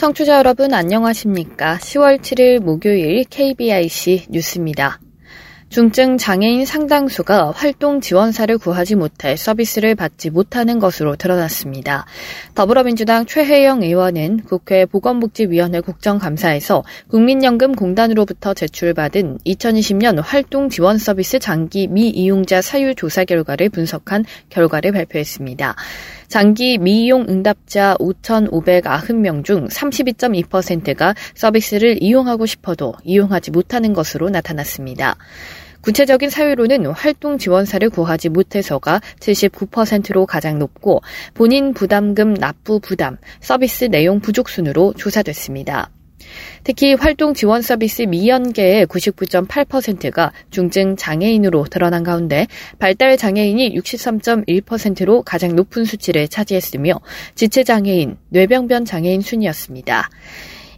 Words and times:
청취자 0.00 0.38
여러분 0.38 0.72
안녕하십니까? 0.72 1.76
10월 1.76 2.20
7일 2.20 2.60
목요일 2.60 3.22
KBIC 3.24 4.28
뉴스입니다. 4.30 4.98
중증 5.70 6.18
장애인 6.18 6.66
상당수가 6.66 7.52
활동 7.52 8.00
지원사를 8.00 8.58
구하지 8.58 8.96
못해 8.96 9.36
서비스를 9.36 9.94
받지 9.94 10.28
못하는 10.28 10.80
것으로 10.80 11.14
드러났습니다. 11.14 12.06
더불어민주당 12.56 13.24
최혜영 13.24 13.84
의원은 13.84 14.40
국회 14.48 14.84
보건복지위원회 14.84 15.80
국정감사에서 15.80 16.82
국민연금공단으로부터 17.08 18.52
제출받은 18.52 19.38
2020년 19.46 20.20
활동 20.20 20.70
지원 20.70 20.98
서비스 20.98 21.38
장기 21.38 21.86
미이용자 21.86 22.62
사유 22.62 22.96
조사 22.96 23.24
결과를 23.24 23.68
분석한 23.68 24.24
결과를 24.48 24.90
발표했습니다. 24.90 25.76
장기 26.30 26.78
미이용 26.78 27.26
응답자 27.28 27.96
5,590명 27.98 29.42
중 29.42 29.66
32.2%가 29.66 31.16
서비스를 31.34 32.00
이용하고 32.00 32.46
싶어도 32.46 32.94
이용하지 33.02 33.50
못하는 33.50 33.92
것으로 33.92 34.30
나타났습니다. 34.30 35.16
구체적인 35.80 36.30
사유로는 36.30 36.86
활동 36.86 37.36
지원사를 37.36 37.90
구하지 37.90 38.28
못해서가 38.28 39.00
79%로 39.18 40.24
가장 40.24 40.60
높고 40.60 41.02
본인 41.34 41.74
부담금 41.74 42.34
납부 42.34 42.78
부담, 42.78 43.16
서비스 43.40 43.86
내용 43.86 44.20
부족 44.20 44.48
순으로 44.50 44.94
조사됐습니다. 44.96 45.90
특히 46.64 46.94
활동 46.94 47.34
지원 47.34 47.62
서비스 47.62 48.02
미연계의 48.02 48.86
99.8%가 48.86 50.32
중증 50.50 50.96
장애인으로 50.96 51.64
드러난 51.64 52.02
가운데 52.02 52.46
발달 52.78 53.16
장애인이 53.16 53.74
63.1%로 53.76 55.22
가장 55.22 55.56
높은 55.56 55.84
수치를 55.84 56.28
차지했으며 56.28 57.00
지체 57.34 57.64
장애인, 57.64 58.16
뇌병변 58.28 58.84
장애인 58.84 59.20
순이었습니다. 59.20 60.10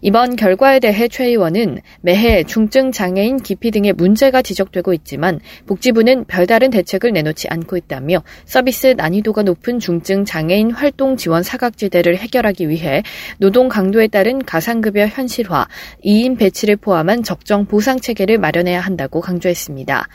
이번 0.05 0.35
결과에 0.35 0.81
대해 0.81 1.07
최 1.07 1.27
의원은 1.27 1.81
매해 2.01 2.43
중증 2.43 2.91
장애인 2.91 3.37
기피 3.39 3.71
등의 3.71 3.93
문제가 3.93 4.43
지적되고 4.43 4.93
있지만 4.95 5.39
복지부는 5.67 6.25
별다른 6.25 6.71
대책을 6.71 7.13
내놓지 7.13 7.47
않고 7.49 7.77
있다며 7.77 8.25
서비스 8.45 8.95
난이도가 8.97 9.45
높은 9.45 9.79
중증 9.79 10.25
장애인 10.25 10.73
활동 10.73 11.17
지원 11.17 11.45
사각지대를 11.45 12.17
해결하기 12.17 12.69
위해 12.69 13.05
노동 13.39 13.69
강도에 13.69 14.09
따른 14.09 14.45
가상급여 14.45 15.07
현실화, 15.07 15.69
2인 16.05 16.37
배치를 16.37 16.77
포함한 16.77 17.23
적정 17.23 17.67
보상 17.67 18.01
체계를 18.01 18.39
마련해야 18.39 18.81
한다고 18.81 19.21
강조했습니다. 19.21 20.09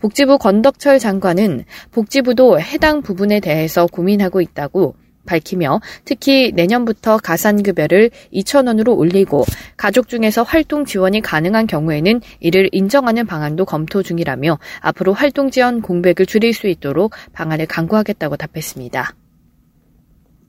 복지부 0.00 0.36
권덕철 0.36 0.98
장관은 0.98 1.64
복지부도 1.90 2.60
해당 2.60 3.00
부분에 3.00 3.40
대해서 3.40 3.86
고민하고 3.86 4.42
있다고 4.42 4.94
밝히며 5.26 5.80
특히 6.04 6.52
내년부터 6.54 7.18
가산급여를 7.18 8.10
2천원으로 8.32 8.96
올리고 8.96 9.44
가족 9.76 10.08
중에서 10.08 10.42
활동 10.42 10.84
지원이 10.84 11.20
가능한 11.20 11.66
경우에는 11.66 12.20
이를 12.40 12.68
인정하는 12.72 13.26
방안도 13.26 13.64
검토 13.64 14.02
중이라며 14.02 14.58
앞으로 14.80 15.12
활동 15.12 15.50
지원 15.50 15.80
공백을 15.80 16.26
줄일 16.26 16.52
수 16.52 16.66
있도록 16.68 17.12
방안을 17.32 17.66
강구하겠다고 17.66 18.36
답했습니다. 18.36 19.14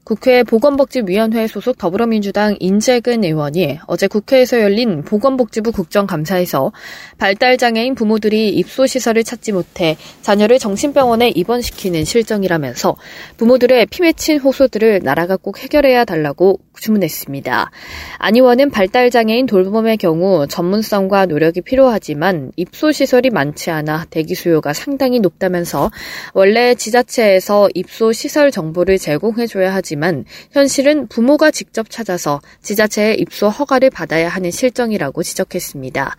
국회 0.03 0.43
보건복지위원회 0.43 1.47
소속 1.47 1.77
더불어민주당 1.77 2.57
인재근 2.59 3.23
의원이 3.23 3.79
어제 3.87 4.07
국회에서 4.07 4.59
열린 4.59 5.01
보건복지부 5.01 5.71
국정감사에서 5.71 6.73
발달장애인 7.19 7.95
부모들이 7.95 8.49
입소시설을 8.49 9.23
찾지 9.23 9.53
못해 9.53 9.95
자녀를 10.21 10.59
정신병원에 10.59 11.29
입원시키는 11.29 12.03
실정이라면서 12.03 12.97
부모들의 13.37 13.85
피 13.85 14.01
맺힌 14.01 14.39
호소들을 14.39 14.99
나라가 15.03 15.37
꼭 15.37 15.59
해결해야 15.59 16.03
달라고 16.03 16.59
주문했습니다. 16.79 17.71
안 18.17 18.35
의원은 18.35 18.71
발달장애인 18.71 19.45
돌봄의 19.45 19.97
경우 19.97 20.47
전문성과 20.47 21.27
노력이 21.27 21.61
필요하지만 21.61 22.51
입소시설이 22.57 23.29
많지 23.29 23.71
않아 23.71 24.05
대기 24.09 24.35
수요가 24.35 24.73
상당히 24.73 25.19
높다면서 25.21 25.91
원래 26.33 26.75
지자체에서 26.75 27.69
입소시설 27.73 28.51
정보를 28.51 28.97
제공해줘야 28.97 29.73
하지 29.73 29.93
하지만 29.93 30.25
현실은 30.51 31.07
부모가 31.07 31.51
직접 31.51 31.89
찾아서 31.89 32.41
지자체의 32.61 33.19
입소 33.19 33.49
허가를 33.49 33.91
받아야 33.91 34.27
하는 34.27 34.49
실정이라고 34.49 35.21
지적했습니다. 35.21 36.15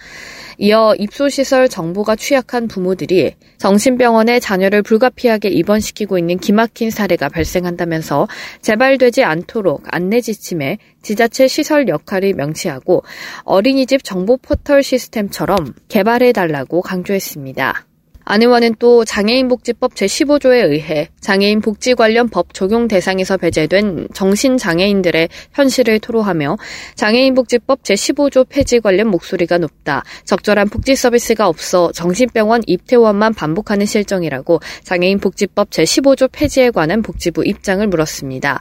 이어 0.59 0.95
입소시설 0.97 1.69
정보가 1.69 2.15
취약한 2.15 2.69
부모들이 2.69 3.35
정신병원에 3.59 4.39
자녀를 4.39 4.83
불가피하게 4.83 5.49
입원시키고 5.49 6.19
있는 6.19 6.39
기막힌 6.39 6.91
사례가 6.91 7.29
발생한다면서 7.31 8.29
재발되지 8.61 9.25
않도록 9.25 9.83
안내 9.87 10.21
지침 10.21 10.44
에 10.61 10.79
지자체 11.03 11.49
시설 11.49 11.89
역할을 11.89 12.35
명시하고 12.35 13.03
어린이집 13.45 14.05
정보 14.05 14.37
포털 14.37 14.83
시스템처럼 14.83 15.75
개발해달라고 15.89 16.83
강조했습니다. 16.83 17.87
안 18.27 18.41
의원은 18.41 18.77
또 18.79 19.05
장애인복지법 19.05 19.95
제15조에 19.95 20.71
의해 20.71 21.09
장애인 21.21 21.61
복지 21.61 21.95
관련 21.95 22.29
법 22.29 22.55
적용 22.55 22.89
대상에서 22.89 23.37
배제된 23.37 24.09
정신장애인들의 24.15 25.29
현실을 25.53 26.01
토로하며 26.01 26.57
장애인복지법 26.95 27.83
제15조 27.83 28.49
폐지 28.49 28.81
관련 28.81 29.09
목소리가 29.09 29.59
높다. 29.59 30.05
적절한 30.25 30.71
복지 30.71 30.97
서비스가 30.97 31.49
없어 31.49 31.93
정신병원 31.93 32.63
입퇴원만 32.67 33.35
반복하는 33.35 33.85
실정이라고 33.85 34.61
장애인복지법 34.85 35.71
제15조 35.71 36.31
폐지에 36.33 36.71
관한 36.71 37.03
복지부 37.03 37.45
입장을 37.45 37.87
물었습니다. 37.87 38.61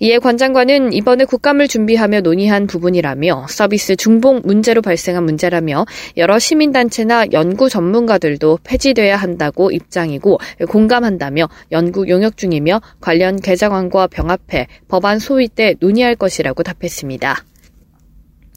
이에 0.00 0.18
관 0.18 0.36
장관은 0.36 0.92
이번에 0.92 1.24
국감을 1.24 1.68
준비하며 1.68 2.20
논의한 2.20 2.66
부분이라며 2.66 3.46
서비스 3.48 3.96
중복 3.96 4.46
문제로 4.46 4.82
발생한 4.82 5.24
문제라며 5.24 5.86
여러 6.16 6.38
시민단체나 6.38 7.26
연구 7.32 7.68
전문가들도 7.68 8.58
폐지돼야 8.62 9.16
한다고 9.16 9.70
입장이고 9.70 10.38
공감한다며 10.68 11.48
연구 11.72 12.08
용역 12.08 12.36
중이며 12.36 12.80
관련 13.00 13.40
개정안과 13.40 14.08
병합해 14.08 14.66
법안 14.88 15.18
소위 15.18 15.48
때 15.48 15.74
논의할 15.80 16.16
것이라고 16.16 16.62
답했습니다. 16.62 17.44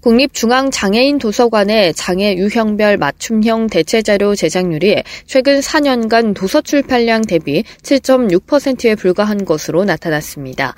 국립중앙장애인 0.01 1.17
도서관의 1.17 1.93
장애 1.93 2.35
유형별 2.35 2.97
맞춤형 2.97 3.67
대체자료 3.67 4.33
제작률이 4.35 5.03
최근 5.25 5.59
4년간 5.59 6.33
도서 6.33 6.61
출판량 6.61 7.23
대비 7.23 7.63
7.6%에 7.83 8.95
불과한 8.95 9.43
것으로 9.43 9.83
나타났습니다. 9.83 10.73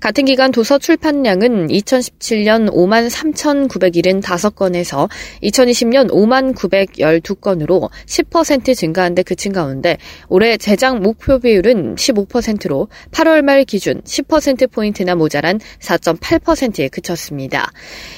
같은 0.00 0.24
기간 0.24 0.50
도서 0.50 0.78
출판량은 0.78 1.68
2017년 1.68 2.72
5만 2.72 3.10
3,975건에서 3.10 5.10
2020년 5.42 6.10
5만 6.10 6.54
912건으로 6.54 7.90
10% 8.06 8.74
증가한 8.74 9.14
데 9.14 9.22
그친 9.22 9.52
가운데 9.52 9.98
올해 10.28 10.56
제작 10.56 11.00
목표 11.00 11.38
비율은 11.38 11.96
15%로 11.96 12.88
8월 13.10 13.42
말 13.42 13.64
기준 13.64 14.00
10%포인트나 14.00 15.16
모자란 15.16 15.60
4.8%에 15.80 16.88
그쳤습니다. 16.88 17.70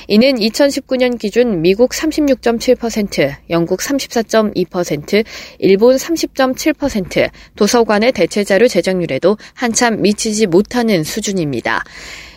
이는 0.06 0.36
2019년 0.36 1.18
기준 1.18 1.62
미국 1.62 1.90
36.7%, 1.90 3.34
영국 3.50 3.80
34.2%, 3.80 5.24
일본 5.58 5.96
30.7%, 5.96 7.28
도서관의 7.56 8.12
대체자료 8.12 8.68
제작률에도 8.68 9.36
한참 9.54 10.00
미치지 10.00 10.46
못하는 10.46 11.02
수준입니다. 11.02 11.71
있습니다. 11.72 11.84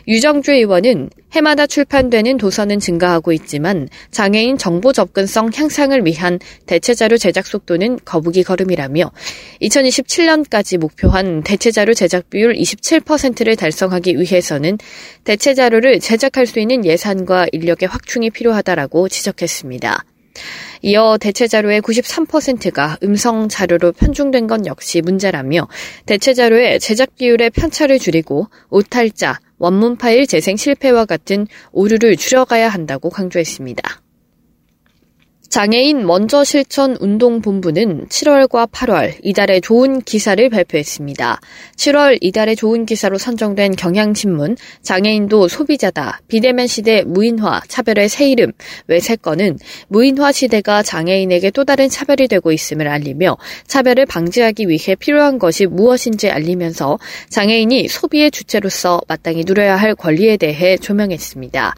유정주 0.07 0.51
의원은 0.51 1.09
해마다 1.31 1.65
출판되는 1.65 2.37
도서는 2.37 2.79
증가하고 2.79 3.31
있지만 3.33 3.89
장애인 4.11 4.59
정보 4.59 4.93
접근성 4.93 5.49
향상을 5.53 6.05
위한 6.05 6.39
대체자료 6.67 7.17
제작 7.17 7.47
속도는 7.47 7.99
거북이 8.05 8.43
걸음이라며 8.43 9.11
2027년까지 9.63 10.77
목표한 10.77 11.41
대체자료 11.41 11.95
제작 11.95 12.29
비율 12.29 12.53
27%를 12.53 13.55
달성하기 13.55 14.19
위해서는 14.19 14.77
대체자료를 15.23 15.99
제작할 15.99 16.45
수 16.45 16.59
있는 16.59 16.85
예산과 16.85 17.47
인력의 17.51 17.87
확충이 17.87 18.29
필요하다라고 18.29 19.09
지적했습니다. 19.09 20.05
이어 20.81 21.17
대체 21.19 21.47
자료의 21.47 21.81
93%가 21.81 22.97
음성 23.03 23.49
자료로 23.49 23.91
편중된 23.93 24.47
건 24.47 24.65
역시 24.65 25.01
문제라며 25.01 25.67
대체 26.05 26.33
자료의 26.33 26.79
제작 26.79 27.15
비율의 27.15 27.49
편차를 27.51 27.99
줄이고 27.99 28.47
오탈자, 28.69 29.39
원문 29.57 29.97
파일 29.97 30.27
재생 30.27 30.57
실패와 30.57 31.05
같은 31.05 31.47
오류를 31.71 32.17
줄여가야 32.17 32.69
한다고 32.69 33.09
강조했습니다. 33.09 34.04
장애인 35.55 36.05
먼저 36.05 36.43
실천 36.43 36.97
운동 36.99 37.39
본부는 37.39 38.07
7월과 38.09 38.69
8월 38.71 39.13
이달의 39.23 39.61
좋은 39.61 40.01
기사를 40.01 40.49
발표했습니다. 40.49 41.39
7월 41.77 42.17
이달의 42.19 42.57
좋은 42.57 42.85
기사로 42.85 43.17
선정된 43.17 43.77
경향신문 43.77 44.57
장애인도 44.81 45.47
소비자다 45.47 46.19
비대면 46.27 46.67
시대 46.67 47.03
무인화 47.03 47.61
차별의 47.69 48.09
새 48.09 48.27
이름 48.27 48.51
외세 48.87 49.15
건은 49.15 49.57
무인화 49.87 50.33
시대가 50.33 50.83
장애인에게 50.83 51.51
또 51.51 51.63
다른 51.63 51.87
차별이 51.87 52.27
되고 52.27 52.51
있음을 52.51 52.89
알리며 52.89 53.37
차별을 53.65 54.07
방지하기 54.07 54.67
위해 54.67 54.95
필요한 54.99 55.39
것이 55.39 55.67
무엇인지 55.67 56.31
알리면서 56.31 56.99
장애인이 57.29 57.87
소비의 57.87 58.29
주체로서 58.31 58.99
마땅히 59.07 59.45
누려야 59.45 59.77
할 59.77 59.95
권리에 59.95 60.35
대해 60.35 60.75
조명했습니다. 60.75 61.75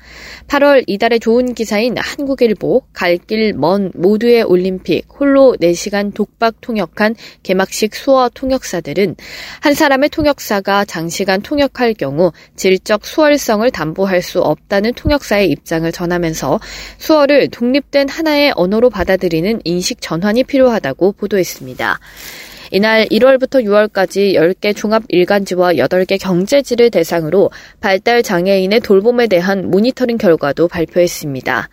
8월 0.48 0.84
이달의 0.88 1.20
좋은 1.20 1.54
기사인 1.54 1.96
한국일보 2.00 2.82
갈길 2.92 3.54
먼 3.54 3.67
모두의 3.94 4.44
올림픽 4.44 5.06
홀로 5.10 5.56
4시간 5.60 6.14
독박 6.14 6.62
통역한 6.62 7.16
개막식 7.44 7.96
수어 7.96 8.30
통역사들은 8.34 9.16
한 9.62 9.74
사람의 9.74 10.10
통역사가 10.10 10.86
장시간 10.86 11.42
통역할 11.42 11.94
경우 11.94 12.32
질적 12.56 13.06
수월성을 13.06 13.70
담보할 13.72 14.22
수 14.22 14.42
없다는 14.42 14.94
통역사의 14.94 15.50
입장을 15.50 15.92
전하면서 15.92 16.60
수어를 16.98 17.50
독립된 17.50 18.10
하나의 18.10 18.54
언어로 18.56 18.90
받아들이는 18.90 19.62
인식 19.64 20.02
전환이 20.02 20.44
필요하다고 20.44 21.14
보도했습니다. 21.14 22.00
이날 22.72 23.06
1월부터 23.06 23.64
6월까지 23.64 24.34
10개 24.34 24.76
종합 24.76 25.04
일간지와 25.08 25.74
8개 25.74 26.20
경제지를 26.20 26.92
대상으로 26.92 27.50
발달 27.80 28.24
장애인의 28.24 28.82
돌봄에 28.82 29.28
대한 29.28 29.70
모니터링 29.70 30.18
결과도 30.18 30.68
발표했습니다. 30.68 31.70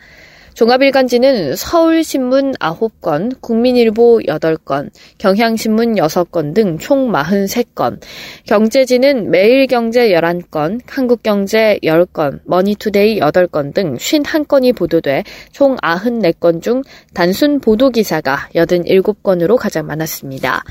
종합일간지는 0.54 1.56
서울신문 1.56 2.52
9건, 2.52 3.40
국민일보 3.40 4.20
8건, 4.26 4.90
경향신문 5.18 5.96
6건 5.96 6.54
등 6.54 6.78
총 6.78 7.10
43건, 7.10 8.00
경제지는 8.46 9.30
매일경제 9.30 10.10
11건, 10.10 10.80
한국경제 10.86 11.80
10건, 11.82 12.40
머니투데이 12.44 13.20
8건 13.20 13.74
등 13.74 13.94
51건이 13.96 14.76
보도돼 14.76 15.24
총 15.50 15.76
94건 15.76 16.62
중 16.62 16.82
단순 17.14 17.58
보도기사가 17.58 18.48
87건으로 18.54 19.56
가장 19.56 19.86
많았습니다. 19.86 20.62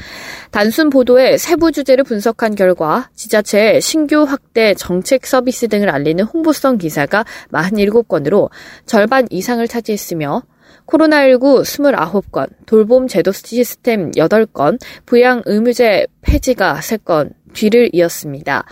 단순 0.51 0.89
보도의 0.89 1.37
세부 1.37 1.71
주제를 1.71 2.03
분석한 2.03 2.55
결과 2.55 3.09
지자체의 3.15 3.81
신규 3.81 4.23
확대 4.23 4.73
정책 4.75 5.25
서비스 5.25 5.67
등을 5.67 5.89
알리는 5.89 6.23
홍보성 6.23 6.77
기사가 6.77 7.25
47건으로 7.51 8.49
절반 8.85 9.27
이상을 9.29 9.67
차지했으며 9.73 10.43
코로나19 10.85 11.63
29건, 11.63 12.47
돌봄 12.65 13.07
제도 13.07 13.31
시스템 13.31 14.11
8건, 14.11 14.79
부양 15.05 15.41
의무제 15.45 16.07
폐지가 16.21 16.79
3건, 16.79 17.31
뒤를 17.53 17.89
이었습니다. 17.93 18.65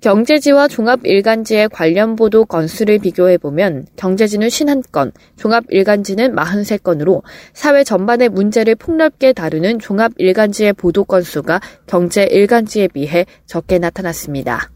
경제지와 0.00 0.68
종합일간지의 0.68 1.68
관련 1.70 2.14
보도 2.16 2.44
건수를 2.44 2.98
비교해보면 3.00 3.86
경제지는 3.96 4.46
51건, 4.48 5.12
종합일간지는 5.36 6.34
43건으로 6.34 7.22
사회 7.52 7.82
전반의 7.82 8.28
문제를 8.28 8.76
폭넓게 8.76 9.32
다루는 9.32 9.80
종합일간지의 9.80 10.74
보도 10.74 11.04
건수가 11.04 11.60
경제일간지에 11.86 12.88
비해 12.88 13.26
적게 13.46 13.78
나타났습니다. 13.78 14.70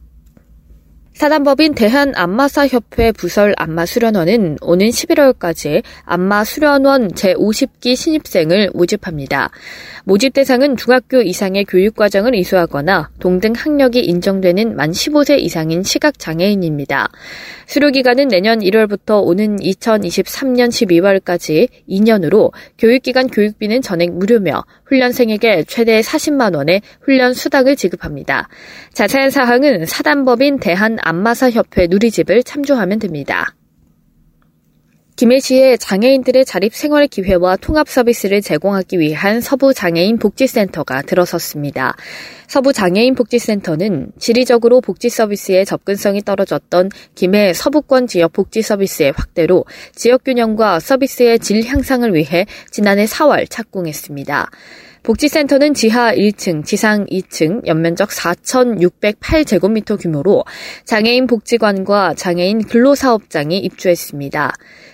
사단법인 1.15 1.75
대한안마사협회 1.75 3.13
부설 3.13 3.55
안마수련원은 3.57 4.59
오는 4.63 4.89
11월까지 4.89 5.83
안마수련원 6.05 7.09
제50기 7.09 7.95
신입생을 7.95 8.71
모집합니다. 8.75 9.51
모집 10.05 10.33
대상은 10.33 10.77
중학교 10.77 11.23
이상의 11.23 11.65
교육과정을 11.65 12.35
이수하거나 12.35 13.11
동등 13.21 13.53
학력이 13.55 14.01
인정되는 14.01 14.75
만 14.75 14.91
15세 14.91 15.39
이상인 15.39 15.85
시각장애인입니다. 15.85 17.09
수료기간은 17.67 18.29
내년 18.29 18.59
1월부터 18.59 19.25
오는 19.25 19.57
2023년 19.57 20.69
12월까지 20.69 21.69
2년으로 21.89 22.53
교육기간 22.79 23.29
교육비는 23.29 23.81
전액 23.81 24.13
무료며 24.13 24.65
훈련생에게 24.87 25.65
최대 25.65 26.01
40만 26.01 26.57
원의 26.57 26.83
훈련 27.01 27.33
수당을 27.33 27.77
지급합니다. 27.77 28.49
자세한 28.93 29.31
사항은 29.31 29.87
사단법인 29.87 30.59
대한 30.59 30.99
안마사협회 31.13 31.89
누리집을 31.89 32.43
참조하면 32.43 32.99
됩니다. 32.99 33.55
김해시의 35.17 35.77
장애인들의 35.79 36.45
자립 36.47 36.75
생활 36.75 37.07
기회와 37.07 37.57
통합 37.57 37.89
서비스를 37.89 38.41
제공하기 38.41 38.99
위한 38.99 39.41
서부 39.41 39.75
장애인 39.75 40.19
복지센터가 40.19 41.03
들어섰습니다. 41.03 41.95
서부 42.49 42.73
장애인 42.73 43.15
복지센터는 43.15 44.13
지리적으로 44.19 44.81
복지 44.81 45.11
서비스의 45.11 45.67
접근성이 45.67 46.23
떨어졌던 46.23 46.91
김해 47.15 47.53
서부권 47.53 48.07
지역 48.07 48.33
복지 48.33 48.63
서비스의 48.63 49.13
확대로 49.15 49.67
지역 49.95 50.25
균형과 50.25 50.81
서비스의 50.81 51.39
질 51.41 51.65
향상을 51.65 52.15
위해 52.15 52.47
지난해 52.71 53.05
4월 53.05 53.47
착공했습니다. 53.49 54.51
복지센터는 55.03 55.75
지하 55.75 56.15
1층, 56.15 56.65
지상 56.65 57.07
2층, 57.07 57.67
연면적 57.67 58.11
4,608제곱미터 58.11 60.01
규모로 60.01 60.45
장애인 60.85 61.27
복지관과 61.27 62.15
장애인 62.15 62.63
근로사업장이 62.63 63.59
입주했습니다. 63.59 64.53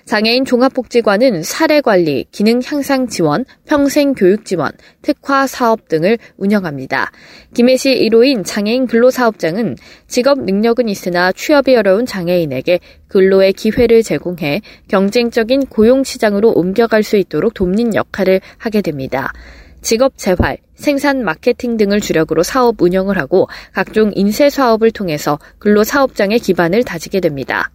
장애인 0.08 0.46
종합복지관은 0.46 1.42
사례 1.42 1.82
관리, 1.82 2.24
기능 2.32 2.62
향상 2.64 3.08
지원, 3.08 3.44
평생 3.66 4.14
교육 4.14 4.46
지원, 4.46 4.72
특화 5.02 5.46
사업 5.46 5.86
등을 5.88 6.16
운영합니다. 6.38 7.12
김해시 7.52 7.94
1호인 7.94 8.42
장애인 8.42 8.86
근로사업장은 8.86 9.76
직업 10.06 10.42
능력은 10.42 10.88
있으나 10.88 11.30
취업이 11.32 11.76
어려운 11.76 12.06
장애인에게 12.06 12.80
근로의 13.08 13.52
기회를 13.52 14.02
제공해 14.02 14.62
경쟁적인 14.88 15.66
고용 15.66 16.04
시장으로 16.04 16.52
옮겨갈 16.52 17.02
수 17.02 17.18
있도록 17.18 17.52
돕는 17.52 17.94
역할을 17.94 18.40
하게 18.56 18.80
됩니다. 18.80 19.34
직업 19.82 20.16
재활, 20.16 20.56
생산 20.74 21.22
마케팅 21.22 21.76
등을 21.76 22.00
주력으로 22.00 22.42
사업 22.42 22.80
운영을 22.80 23.18
하고 23.18 23.46
각종 23.74 24.12
인쇄 24.14 24.48
사업을 24.48 24.90
통해서 24.90 25.38
근로 25.58 25.84
사업장의 25.84 26.38
기반을 26.38 26.84
다지게 26.84 27.20
됩니다. 27.20 27.70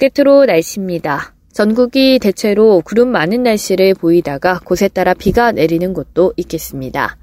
끝으로 0.00 0.46
날씨입니다. 0.46 1.34
전국이 1.52 2.18
대체로 2.20 2.80
구름 2.80 3.08
많은 3.08 3.42
날씨를 3.42 3.92
보이다가 3.94 4.58
곳에 4.64 4.88
따라 4.88 5.12
비가 5.12 5.52
내리는 5.52 5.92
곳도 5.92 6.32
있겠습니다. 6.38 7.18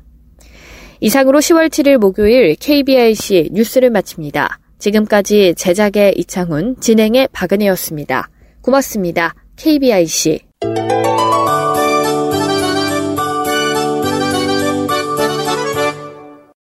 이상으로 0.99 1.39
10월 1.39 1.69
7일 1.69 1.97
목요일 1.97 2.55
KBIC 2.55 3.49
뉴스를 3.51 3.89
마칩니다. 3.89 4.59
지금까지 4.77 5.55
제작의 5.57 6.13
이창훈, 6.17 6.79
진행의 6.79 7.29
박은혜였습니다. 7.31 8.29
고맙습니다. 8.61 9.33
KBIC. 9.55 10.41